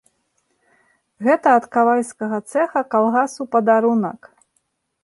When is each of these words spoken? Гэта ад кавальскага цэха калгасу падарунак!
Гэта 1.27 1.47
ад 1.57 1.65
кавальскага 1.75 2.37
цэха 2.55 2.81
калгасу 2.95 3.41
падарунак! 3.55 4.21